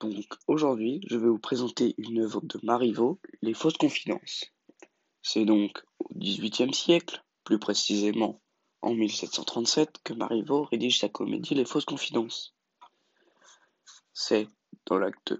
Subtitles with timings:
[0.00, 4.52] Donc aujourd'hui je vais vous présenter une œuvre de Marivaux, Les fausses confidences.
[5.22, 8.40] C'est donc au XVIIIe siècle, plus précisément
[8.82, 12.54] en 1737, que Marivaux rédige sa comédie Les fausses confidences.
[14.12, 14.48] C'est
[14.86, 15.34] dans l'acte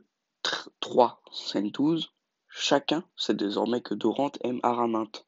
[0.80, 2.12] 3, scène 12,
[2.48, 5.26] chacun sait désormais que Dorante aime Araminte.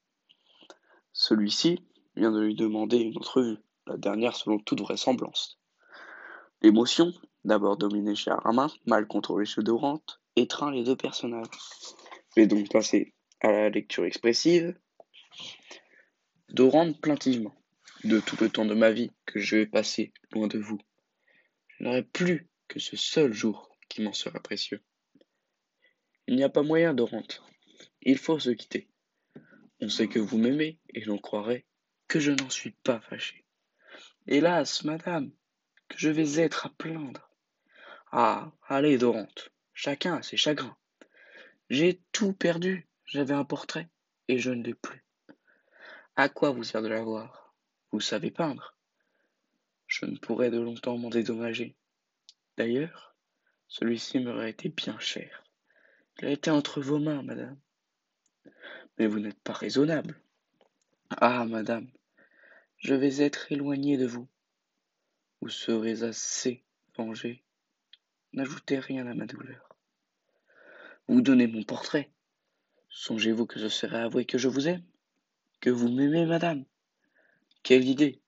[1.13, 1.85] Celui-ci
[2.17, 5.59] vient de lui demander une entrevue, la dernière selon toute vraisemblance.
[6.63, 7.13] L'émotion,
[7.45, 11.47] d'abord dominée chez Aramin, mal contrôlée chez Dorante, étreint les deux personnages.
[12.37, 14.79] Je vais donc passer à la lecture expressive.
[16.51, 17.55] Dorante plaintivement.
[18.05, 20.79] De tout le temps de ma vie que je vais passer loin de vous,
[21.69, 24.83] je n'aurai plus que ce seul jour qui m'en sera précieux.
[26.27, 27.43] Il n'y a pas moyen, Dorante.
[28.01, 28.89] Il faut se quitter.
[29.81, 31.67] On sait que vous m'aimez, et l'on croirait
[32.09, 33.45] que je n'en suis pas fâché.
[34.27, 35.31] Hélas, madame,
[35.89, 37.30] que je vais être à plaindre.
[38.13, 40.77] Ah, allez, Dorante, chacun a ses chagrins.
[41.69, 42.89] J'ai tout perdu.
[43.05, 43.89] J'avais un portrait,
[44.29, 45.05] et je ne l'ai plus.
[46.17, 47.55] À quoi vous sert de l'avoir
[47.91, 48.77] Vous savez peindre?
[49.89, 51.75] Je ne pourrais de longtemps m'en dédommager.
[52.57, 53.17] D'ailleurs,
[53.67, 55.45] celui-ci m'aurait été bien cher.
[56.19, 57.59] Il a été entre vos mains, madame.
[58.99, 60.21] Mais vous n'êtes pas raisonnable.
[61.11, 61.91] Ah, madame,
[62.79, 64.29] je vais être éloigné de vous.
[65.41, 66.65] Vous serez assez
[66.97, 67.43] vengé.
[68.33, 69.69] N'ajoutez rien à ma douleur.
[71.09, 72.13] Vous donnez mon portrait.
[72.89, 74.85] Songez-vous que ce serait avouer que je vous aime
[75.61, 76.65] Que vous m'aimez, madame
[77.65, 78.21] Quelle idée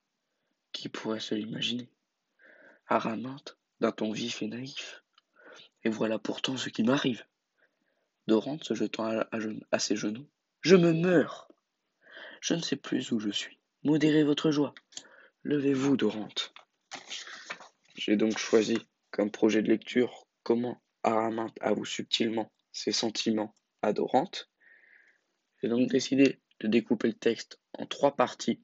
[0.73, 1.89] Qui pourrait se l'imaginer?
[2.89, 5.05] Araminte, d'un ton vif et naïf.
[5.85, 7.25] Et voilà pourtant ce qui m'arrive.
[8.27, 9.29] Dorante se jetant à,
[9.71, 10.29] à ses genoux.
[10.63, 11.49] Je me meurs
[12.41, 13.59] Je ne sais plus où je suis.
[13.85, 14.75] Modérez votre joie.
[15.45, 16.53] Levez-vous, Dorante.
[17.95, 18.79] J'ai donc choisi
[19.13, 24.51] comme projet de lecture comment Araminte avoue subtilement ses sentiments à.
[25.61, 28.61] J'ai donc décidé de découper le texte en trois parties.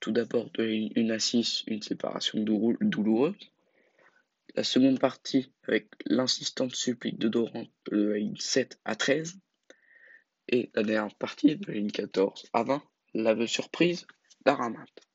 [0.00, 3.52] Tout d'abord de une à 6, une séparation douloureuse.
[4.54, 9.38] La seconde partie avec l'insistante supplique de Dorante de la ligne 7 à 13.
[10.48, 12.82] Et la dernière partie de la ligne 14 à 20,
[13.14, 14.06] l'aveu surprise
[14.44, 15.07] d'Araminte.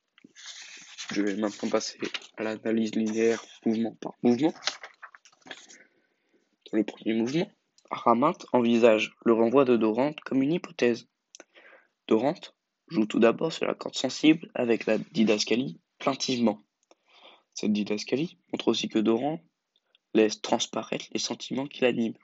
[1.12, 2.00] Je vais maintenant passer
[2.38, 4.54] à l'analyse linéaire mouvement par mouvement.
[6.72, 7.52] Dans le premier mouvement,
[7.90, 11.08] Araminte envisage le renvoi de Dorante comme une hypothèse.
[12.08, 12.56] Dorante
[12.88, 16.60] joue tout d'abord sur la corde sensible avec la didascalie plaintivement.
[17.54, 19.42] Cette didascalie montre aussi que Dorante
[20.14, 22.18] laisse transparaître les sentiments qui l'animent.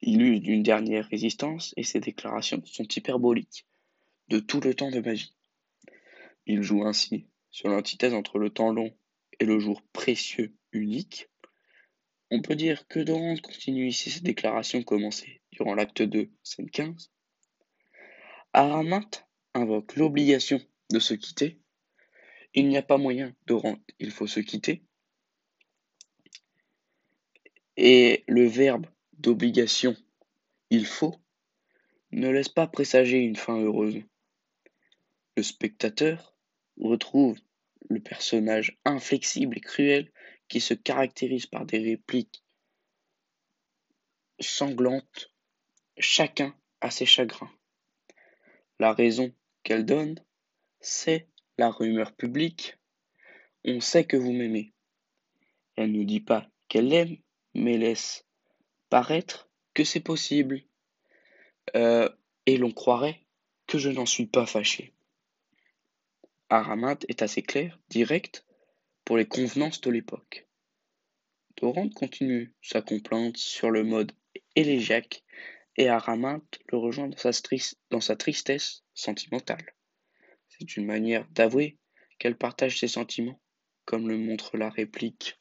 [0.00, 3.66] Il use d'une dernière résistance et ses déclarations sont hyperboliques
[4.28, 5.34] de tout le temps de magie.
[6.46, 8.96] Il joue ainsi sur l'antithèse entre le temps long
[9.40, 11.28] et le jour précieux unique,
[12.30, 17.10] on peut dire que Dorante continue ici ses déclarations commencées durant l'acte 2, scène 15.
[18.52, 20.60] Araminte invoque l'obligation
[20.90, 21.58] de se quitter.
[22.54, 24.82] Il n'y a pas moyen, Dorante, il faut se quitter.
[27.76, 29.96] Et le verbe d'obligation,
[30.70, 31.14] il faut,
[32.10, 34.02] ne laisse pas présager une fin heureuse.
[35.36, 36.37] Le spectateur
[36.80, 37.38] retrouve
[37.88, 40.10] le personnage inflexible et cruel
[40.48, 42.42] qui se caractérise par des répliques
[44.40, 45.32] sanglantes,
[45.98, 47.50] chacun a ses chagrins.
[48.78, 50.22] La raison qu'elle donne,
[50.80, 51.28] c'est
[51.58, 52.76] la rumeur publique.
[53.64, 54.72] On sait que vous m'aimez.
[55.76, 57.16] Elle ne dit pas qu'elle l'aime,
[57.54, 58.24] mais laisse
[58.88, 60.62] paraître que c'est possible.
[61.74, 62.08] Euh,
[62.46, 63.26] et l'on croirait
[63.66, 64.94] que je n'en suis pas fâché.
[66.50, 68.46] Araminte est assez clair, direct,
[69.04, 70.46] pour les convenances de l'époque.
[71.56, 74.12] Dorante continue sa complainte sur le mode
[74.54, 75.24] élégiaque
[75.76, 77.30] et Araminte le rejoint dans sa,
[77.90, 79.74] dans sa tristesse sentimentale.
[80.48, 81.78] C'est une manière d'avouer
[82.18, 83.40] qu'elle partage ses sentiments,
[83.84, 85.38] comme le montre la réplique.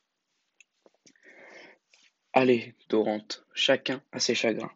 [2.33, 4.75] Allez, Dorante, chacun a ses chagrins.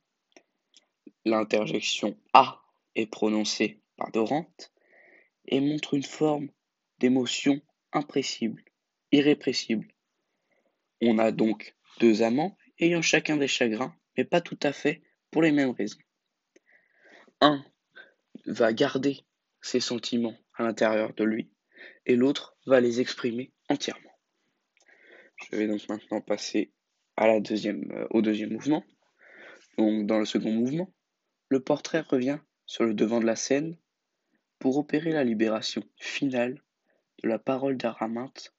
[1.26, 2.64] L'interjection A
[2.96, 4.72] est prononcée par Dorante
[5.52, 6.50] et montre une forme
[7.00, 7.62] d'émotion
[7.94, 8.64] impressible,
[9.12, 9.88] irrépressible.
[11.02, 15.42] On a donc deux amants ayant chacun des chagrins, mais pas tout à fait pour
[15.42, 16.00] les mêmes raisons.
[17.42, 17.64] Un
[18.46, 19.20] va garder
[19.62, 21.52] ses sentiments à l'intérieur de lui
[22.06, 24.12] et l'autre va les exprimer entièrement.
[25.38, 26.72] Je vais donc maintenant passer
[27.20, 28.84] euh, au deuxième mouvement.
[29.78, 30.94] Donc dans le second mouvement,
[31.50, 33.78] le portrait revient sur le devant de la scène
[34.62, 36.62] pour opérer la libération finale
[37.24, 38.54] de la parole d'Araminte,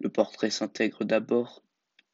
[0.00, 1.64] le portrait s'intègre d'abord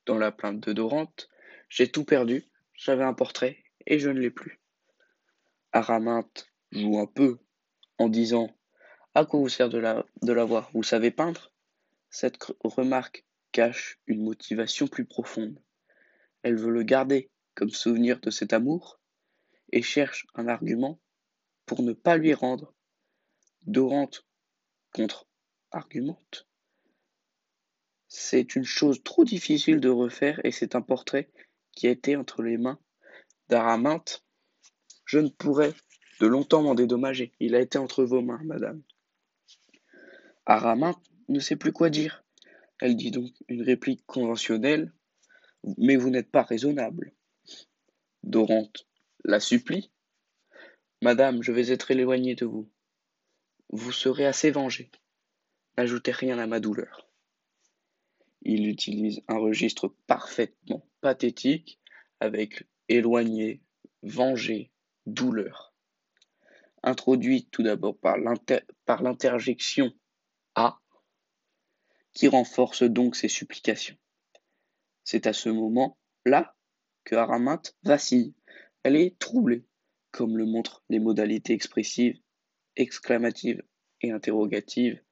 [0.06, 1.28] dans la plainte de Dorante,
[1.68, 2.44] j'ai tout perdu,
[2.74, 4.60] j'avais un portrait et je ne l'ai plus.
[5.72, 7.40] Araminte joue un peu
[7.98, 8.48] en disant
[9.12, 11.52] À quoi vous sert de l'avoir la Vous savez peindre?
[12.10, 15.60] Cette remarque cache une motivation plus profonde.
[16.44, 19.00] Elle veut le garder comme souvenir de cet amour
[19.72, 21.00] et cherche un argument
[21.68, 22.74] pour ne pas lui rendre.
[23.66, 24.26] Dorante
[24.94, 26.48] contre-argumente.
[28.08, 31.30] C'est une chose trop difficile de refaire et c'est un portrait
[31.72, 32.80] qui a été entre les mains
[33.48, 34.24] d'Araminte.
[35.04, 35.74] Je ne pourrais
[36.20, 37.32] de longtemps m'en dédommager.
[37.38, 38.82] Il a été entre vos mains, madame.
[40.46, 42.24] Araminte ne sait plus quoi dire.
[42.80, 44.92] Elle dit donc une réplique conventionnelle,
[45.76, 47.12] mais vous n'êtes pas raisonnable.
[48.22, 48.86] Dorante
[49.24, 49.90] la supplie.
[51.00, 52.68] Madame, je vais être éloigné de vous.
[53.70, 54.90] Vous serez assez vengée.
[55.76, 57.08] N'ajoutez rien à ma douleur.
[58.42, 61.78] Il utilise un registre parfaitement pathétique
[62.18, 63.62] avec éloigné,
[64.02, 64.72] venger,
[65.06, 65.72] douleur.
[66.82, 68.16] Introduit tout d'abord par
[69.02, 69.92] l'interjection
[70.56, 70.80] A,
[72.12, 73.96] qui renforce donc ses supplications.
[75.04, 76.56] C'est à ce moment-là
[77.04, 78.34] que Araminte vacille.
[78.82, 79.64] Elle est troublée,
[80.10, 82.18] comme le montrent les modalités expressives,
[82.76, 83.62] exclamatives
[84.00, 85.02] et interrogatives.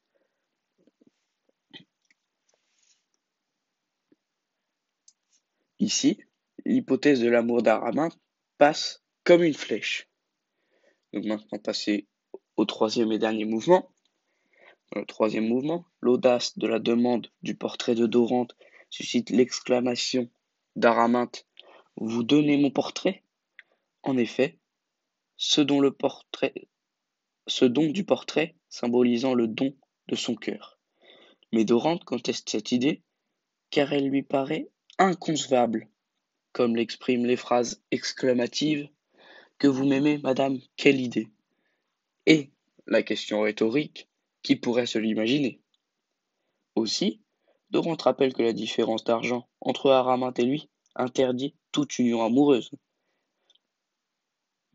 [5.78, 6.18] Ici,
[6.64, 8.18] l'hypothèse de l'amour d'Araminte
[8.58, 10.08] passe comme une flèche.
[11.12, 12.08] Donc maintenant passer
[12.56, 13.92] au troisième et dernier mouvement.
[14.94, 18.56] le troisième mouvement, l'audace de la demande du portrait de Dorante
[18.88, 20.30] suscite l'exclamation
[20.76, 21.46] d'Araminte
[21.96, 23.22] Vous donnez mon portrait?
[24.02, 24.58] En effet,
[25.36, 26.68] ce don, le portrait,
[27.46, 29.74] ce don du portrait symbolisant le don
[30.08, 30.78] de son cœur.
[31.52, 33.02] Mais Dorante conteste cette idée
[33.70, 35.88] car elle lui paraît inconcevable,
[36.52, 38.88] comme l'expriment les phrases exclamatives
[39.58, 41.28] Que vous m'aimez, madame, quelle idée
[42.26, 42.50] Et
[42.86, 44.08] la question rhétorique
[44.42, 45.60] Qui pourrait se l'imaginer
[46.74, 47.20] Aussi,
[47.70, 52.70] Dorante rappelle que la différence d'argent entre Araminte et lui interdit toute union amoureuse.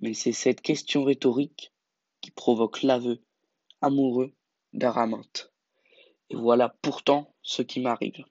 [0.02, 1.74] Mais c'est cette question rhétorique
[2.22, 3.24] qui provoque l'aveu
[3.82, 4.34] amoureux
[4.74, 5.52] d'Araminte.
[6.30, 8.24] Et voilà pourtant ce qui m'arrive.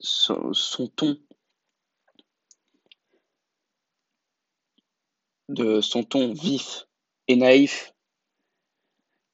[0.00, 1.18] Son, son, ton
[5.48, 6.86] de son ton vif
[7.28, 7.94] et naïf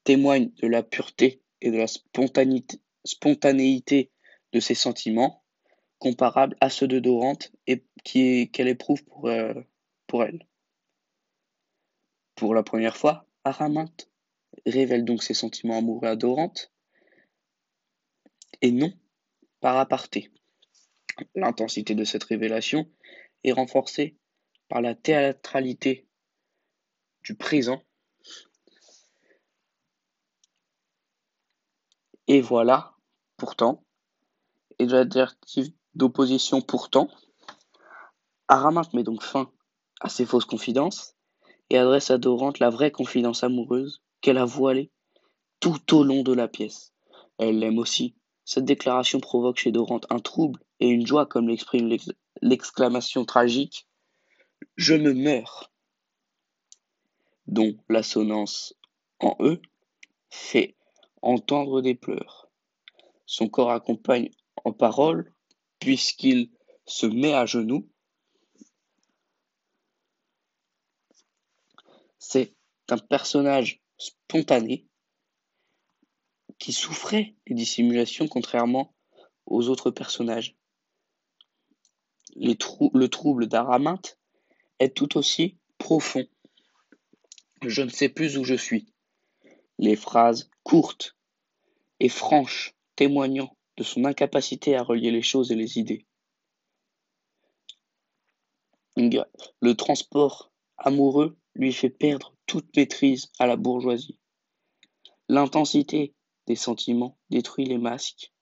[0.03, 4.11] témoigne de la pureté et de la spontanéité
[4.51, 5.40] de ses sentiments,
[6.01, 9.53] comparables à ceux de Dorante et qu'elle éprouve pour, euh,
[10.07, 10.47] pour elle.
[12.33, 14.09] Pour la première fois, Araminte
[14.65, 16.73] révèle donc ses sentiments amoureux à Dorante,
[18.63, 18.91] et non
[19.59, 20.31] par aparté.
[21.35, 22.89] L'intensité de cette révélation
[23.43, 24.17] est renforcée
[24.69, 26.07] par la théâtralité
[27.23, 27.83] du présent
[32.27, 32.95] Et voilà,
[33.35, 33.83] pourtant,
[34.79, 37.09] et de l'adjectif d'opposition pourtant,
[38.47, 39.51] Araminte met donc fin
[39.99, 41.15] à ses fausses confidences
[41.69, 44.91] et adresse à Dorante la vraie confidence amoureuse qu'elle a voilée
[45.59, 46.93] tout au long de la pièce.
[47.37, 48.15] Elle l'aime aussi.
[48.43, 51.95] Cette déclaration provoque chez Dorante un trouble et une joie comme l'exprime
[52.41, 53.87] l'exclamation tragique
[54.75, 55.71] Je me meurs
[57.47, 58.73] dont l'assonance
[59.19, 59.61] en E
[60.29, 60.75] fait
[61.21, 62.49] entendre des pleurs.
[63.25, 64.29] Son corps accompagne
[64.63, 65.33] en paroles,
[65.81, 66.51] puisqu'il
[66.85, 67.89] se met à genoux.
[72.19, 72.55] C'est
[72.87, 74.87] un personnage spontané
[76.59, 78.95] qui souffrait des dissimulations contrairement
[79.45, 80.55] aux autres personnages.
[82.35, 84.19] le trouble d'Araminte
[84.79, 86.25] est tout aussi profond.
[87.63, 88.85] Je ne sais plus où je suis.
[89.79, 91.17] Les phrases courtes
[91.99, 96.05] et franches témoignant de son incapacité à relier les choses et les idées.
[98.97, 104.19] Le transport amoureux lui fait perdre toute maîtrise à la bourgeoisie.
[105.29, 106.13] L'intensité
[106.47, 108.33] des sentiments détruit les masques.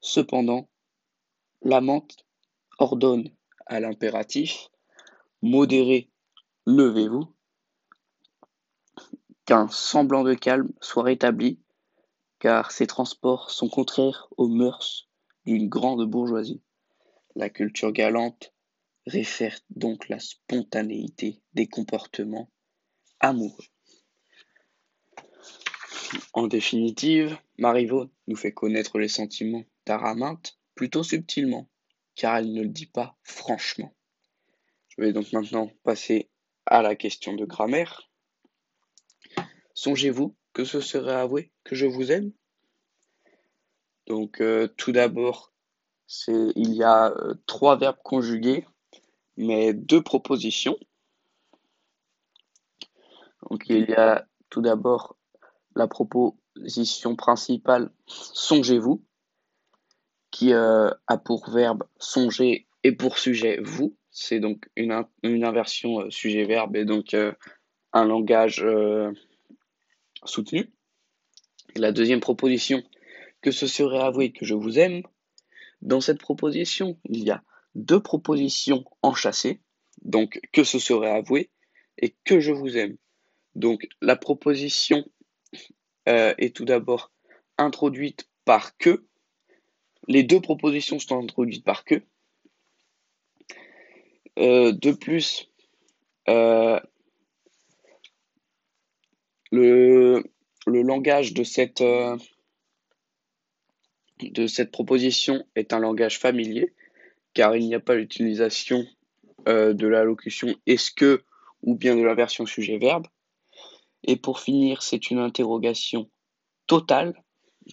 [0.00, 0.68] Cependant,
[1.62, 2.24] l'amante
[2.78, 3.30] ordonne
[3.66, 4.68] à l'impératif
[5.42, 6.10] modéré,
[6.66, 7.34] levez-vous
[9.44, 11.58] qu'un semblant de calme soit rétabli,
[12.40, 15.08] car ces transports sont contraires aux mœurs
[15.44, 16.62] d'une grande bourgeoisie.
[17.36, 18.52] La culture galante
[19.06, 22.50] réfère donc la spontanéité des comportements
[23.20, 23.64] amoureux.
[26.32, 31.68] En définitive, Marivaux nous fait connaître les sentiments d'Araminte plutôt subtilement,
[32.14, 33.94] car elle ne le dit pas franchement.
[34.88, 36.30] Je vais donc maintenant passer
[36.66, 38.10] à la question de grammaire.
[39.74, 42.32] Songez-vous que ce serait avouer que je vous aime
[44.06, 45.52] Donc euh, tout d'abord,
[46.28, 48.66] il y a euh, trois verbes conjugués,
[49.36, 50.76] mais deux propositions.
[53.48, 55.16] Donc il y a tout d'abord
[55.76, 59.02] la proposition principale songez-vous,
[60.30, 63.96] qui euh, a pour verbe songer et pour sujet vous.
[64.10, 64.92] C'est donc une,
[65.22, 67.14] inversion sujet-verbe et donc
[67.92, 68.64] un langage
[70.24, 70.72] soutenu.
[71.76, 72.82] la deuxième proposition,
[73.42, 75.02] que ce serait avoué que je vous aime.
[75.82, 77.42] Dans cette proposition, il y a
[77.74, 79.60] deux propositions enchâssées,
[80.02, 81.50] donc que ce serait avoué
[81.98, 82.96] et que je vous aime.
[83.54, 85.04] Donc la proposition
[86.08, 87.12] euh, est tout d'abord
[87.58, 89.06] introduite par que.
[90.08, 92.02] Les deux propositions sont introduites par que.
[94.38, 95.50] Euh, de plus,
[96.28, 96.80] euh,
[99.50, 100.22] le,
[100.66, 101.82] le, langage de cette,
[104.20, 106.72] de cette proposition est un langage familier,
[107.34, 108.86] car il n'y a pas l'utilisation
[109.46, 111.24] de la locution est-ce que
[111.62, 113.06] ou bien de la version sujet-verbe.
[114.02, 116.10] Et pour finir, c'est une interrogation
[116.66, 117.22] totale,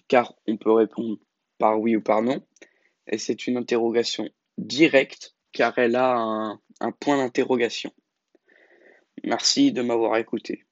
[0.08, 1.18] car on peut répondre
[1.58, 2.44] par oui ou par non.
[3.06, 7.92] Et c'est une interrogation directe, car elle a un, un point d'interrogation.
[9.24, 10.67] Merci de m'avoir écouté.